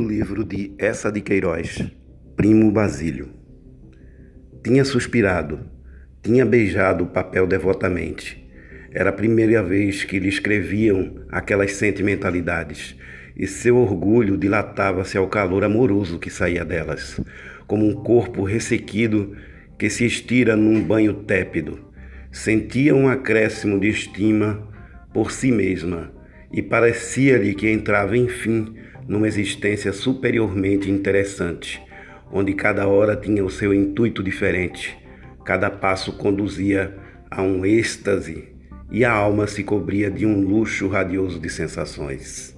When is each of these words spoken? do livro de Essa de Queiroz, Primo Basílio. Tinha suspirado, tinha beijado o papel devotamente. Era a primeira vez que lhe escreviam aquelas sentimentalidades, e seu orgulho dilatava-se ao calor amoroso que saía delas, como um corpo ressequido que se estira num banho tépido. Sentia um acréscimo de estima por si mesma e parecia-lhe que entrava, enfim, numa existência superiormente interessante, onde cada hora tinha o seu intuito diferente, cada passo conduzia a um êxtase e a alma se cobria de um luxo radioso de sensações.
do 0.00 0.08
livro 0.08 0.42
de 0.42 0.74
Essa 0.78 1.12
de 1.12 1.20
Queiroz, 1.20 1.84
Primo 2.34 2.72
Basílio. 2.72 3.28
Tinha 4.64 4.82
suspirado, 4.82 5.60
tinha 6.22 6.46
beijado 6.46 7.04
o 7.04 7.08
papel 7.08 7.46
devotamente. 7.46 8.50
Era 8.92 9.10
a 9.10 9.12
primeira 9.12 9.62
vez 9.62 10.02
que 10.02 10.18
lhe 10.18 10.30
escreviam 10.30 11.26
aquelas 11.28 11.72
sentimentalidades, 11.72 12.96
e 13.36 13.46
seu 13.46 13.76
orgulho 13.76 14.38
dilatava-se 14.38 15.18
ao 15.18 15.28
calor 15.28 15.64
amoroso 15.64 16.18
que 16.18 16.30
saía 16.30 16.64
delas, 16.64 17.20
como 17.66 17.86
um 17.86 17.92
corpo 17.92 18.42
ressequido 18.42 19.36
que 19.78 19.90
se 19.90 20.06
estira 20.06 20.56
num 20.56 20.82
banho 20.82 21.12
tépido. 21.12 21.90
Sentia 22.32 22.94
um 22.94 23.06
acréscimo 23.06 23.78
de 23.78 23.88
estima 23.88 24.66
por 25.12 25.30
si 25.30 25.52
mesma 25.52 26.10
e 26.50 26.62
parecia-lhe 26.62 27.54
que 27.54 27.68
entrava, 27.68 28.16
enfim, 28.16 28.74
numa 29.10 29.26
existência 29.26 29.92
superiormente 29.92 30.88
interessante, 30.88 31.82
onde 32.30 32.54
cada 32.54 32.86
hora 32.86 33.16
tinha 33.16 33.44
o 33.44 33.50
seu 33.50 33.74
intuito 33.74 34.22
diferente, 34.22 34.96
cada 35.44 35.68
passo 35.68 36.12
conduzia 36.12 36.96
a 37.28 37.42
um 37.42 37.66
êxtase 37.66 38.54
e 38.88 39.04
a 39.04 39.10
alma 39.10 39.48
se 39.48 39.64
cobria 39.64 40.08
de 40.08 40.24
um 40.24 40.40
luxo 40.40 40.86
radioso 40.86 41.40
de 41.40 41.50
sensações. 41.50 42.56